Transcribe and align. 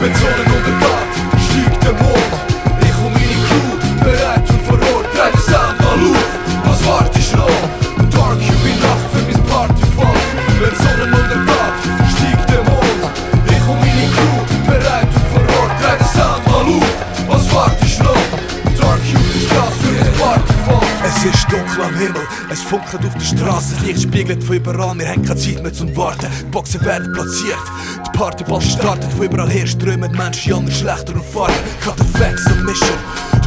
rapping, 0.00 0.16
told 0.16 0.36
to 0.36 0.44
go 0.44 0.64
goodbye. 0.64 0.99
Ist 21.40 21.52
dunkel 21.52 21.84
am 21.84 21.94
Himmel, 21.94 22.22
es 22.50 22.60
funkelt 22.60 23.04
auf 23.04 23.14
der 23.14 23.20
Straße, 23.20 23.74
das 23.74 23.86
Licht 23.86 24.02
spiegelt 24.02 24.42
von 24.44 24.56
überall, 24.56 24.98
wir 24.98 25.08
haben 25.08 25.24
keine 25.24 25.38
Zeit 25.38 25.62
mehr 25.62 25.72
zum 25.72 25.94
Warten. 25.96 26.26
Die 26.40 26.50
Boxen 26.50 26.84
werden 26.84 27.12
platziert, 27.12 27.58
die 28.06 28.18
Partyball 28.18 28.60
startet, 28.60 29.10
von 29.12 29.26
überall 29.26 29.48
her 29.48 29.66
strömen 29.66 30.12
Menschen 30.12 30.66
in 30.66 30.70
schlechter 30.70 31.14
und 31.14 31.24
Farben. 31.24 31.54
Cut 31.82 32.00
Effects 32.00 32.46
und 32.46 32.64
Mission, 32.64 32.98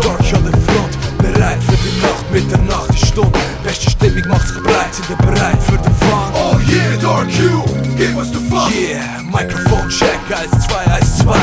Dark 0.02 0.20
an 0.34 0.44
der 0.44 0.60
Front, 0.62 0.98
bereit 1.20 1.64
für 1.64 1.78
die 1.78 2.02
Nacht, 2.02 2.32
Mitternacht, 2.32 2.94
die 2.94 3.06
Stunde. 3.06 3.40
Beste 3.64 3.90
Stimmung 3.90 4.28
macht 4.28 4.48
sich 4.48 4.64
breit, 4.64 4.94
sind 4.94 5.10
wir 5.10 5.18
bereit 5.18 5.62
für 5.64 5.78
den 5.78 5.96
Fun. 5.96 6.34
Oh 6.34 6.58
yeah, 6.70 6.98
Dark 7.02 7.28
Cube, 7.28 7.96
gib 7.98 8.16
uns 8.16 8.32
den 8.32 8.42
Fun. 8.50 8.72
Yeah, 8.74 9.22
Mikrofon 9.24 9.90
check, 9.90 10.20
1, 10.30 10.68
2, 10.68 10.78
1, 10.94 11.18
2. 11.20 11.36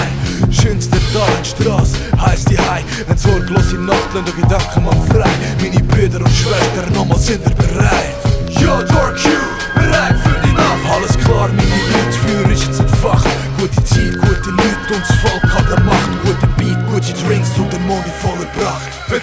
Schönste 0.51 1.00
da 1.13 1.27
in 1.39 1.45
Straße, 1.45 1.97
heißt 2.19 2.51
die 2.51 2.59
High. 2.59 2.85
Ein 3.09 3.19
sorglose 3.19 3.77
Nacht, 3.77 4.15
und 4.15 4.27
Gedanken 4.37 4.85
mal 4.85 4.97
frei. 5.11 5.31
Meine 5.61 5.83
Brüder 5.85 6.19
und 6.19 6.31
Schwestern, 6.31 6.93
nochmal 6.95 7.19
sind 7.19 7.45
wir 7.45 7.55
bereit. 7.55 8.17
Ja, 8.49 8.83
Dark 8.83 9.17
Cube, 9.17 9.59
bereit 9.75 10.17
für 10.23 10.47
die 10.47 10.53
Nacht. 10.53 10.85
Alles 10.93 11.19
klar, 11.19 11.49
meine 11.49 11.79
Leute, 11.93 12.19
Feuer 12.19 12.51
ist 12.53 12.67
jetzt 12.67 12.81
entfacht. 12.81 13.27
Gute 13.59 13.85
Zeit, 13.85 14.13
gute 14.21 14.51
Leute 14.51 14.95
und 14.95 15.03
das 15.03 15.17
Volk 15.23 15.55
hat 15.55 15.71
der 15.71 15.81
Macht. 15.85 16.11
Gute 16.25 16.47
Beat, 16.57 16.79
gute 16.91 17.13
Drinks 17.25 17.51
und 17.57 17.73
der 17.73 17.81
Mond 17.81 18.05
in 18.07 18.13
voller 18.29 18.47
Pracht. 18.57 18.89
Wenn 19.09 19.21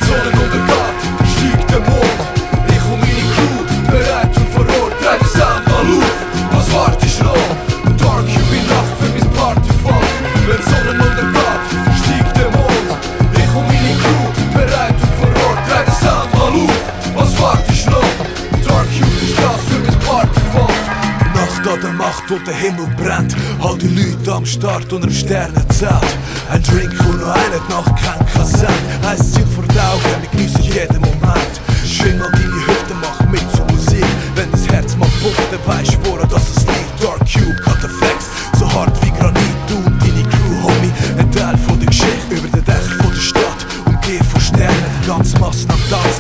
An 21.58 21.82
der 21.82 21.92
Macht 21.92 22.32
und 22.32 22.48
der 22.48 22.54
Himmel 22.54 22.88
brennt. 22.96 23.36
All 23.60 23.78
die 23.78 23.88
Leute 23.88 24.32
am 24.32 24.46
Start 24.46 24.94
unter 24.94 25.08
dem 25.08 25.14
Sternenzelt. 25.14 25.92
Ein 26.50 26.64
Drink 26.64 26.94
und 27.02 27.20
noch 27.20 27.36
eine 27.36 27.58
Nacht 27.68 27.94
kein 28.02 28.26
Kassett. 28.32 28.70
Ein 29.06 29.18
Ziel 29.18 29.46
vor 29.48 29.64
den 29.64 29.78
Augen, 29.80 30.04
wir 30.22 30.30
genießen 30.32 30.62
jeden 30.62 31.02
Moment. 31.02 31.54
Schwing 31.84 32.20
mal 32.20 32.32
deine 32.32 32.68
Hüfte, 32.68 32.94
mach 33.02 33.20
mit 33.30 33.42
zur 33.54 33.66
Musik. 33.66 34.06
Wenn 34.36 34.50
das 34.52 34.68
Herz 34.70 34.96
mal 34.96 35.10
pumpt, 35.22 35.42
dann 35.52 35.76
weißt 35.76 35.94
du, 35.94 36.10
woran 36.10 36.30
das 36.30 36.44
es 36.56 36.64
liegt. 36.68 37.04
Dark 37.04 37.20
Cube, 37.20 37.56
Cut 37.64 37.84
Effects, 37.84 38.28
so 38.60 38.72
hart 38.74 38.94
wie 39.04 39.12
Granit. 39.12 39.58
Du 39.68 39.76
und 39.78 40.02
deine 40.02 40.24
Crew, 40.24 40.62
Homie, 40.64 40.94
ein 41.18 41.32
Teil 41.32 41.58
von 41.68 41.80
der 41.80 41.88
Geschichte. 41.88 42.32
Über 42.32 42.48
den 42.48 42.64
Dächern 42.64 43.12
der 43.14 43.20
Stadt, 43.20 43.66
umgeben 43.86 44.26
von 44.26 44.40
Sternen. 44.42 44.86
Die 45.04 45.08
ganze 45.08 45.38
Masse 45.40 45.68
am 45.70 45.82
Tanzen, 45.90 46.17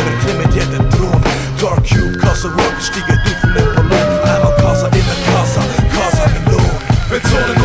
Ndërkrimet 0.00 0.56
jetë 0.56 0.80
e 0.80 0.88
trunë. 0.96 1.34
Dark 1.60 1.92
you, 1.92 2.06
Kasa 2.22 2.48
Rock, 2.48 2.80
shtike 2.80 3.18
dy 3.26 3.34
fillin 3.42 3.66
pëllun 3.76 4.22
Ajma 4.32 4.50
kasa, 4.56 4.88
ime 4.96 5.16
kasa, 5.26 5.66
kasa 5.92 6.30
me 6.32 6.40
lunë 6.48 7.00
Veconin 7.10 7.59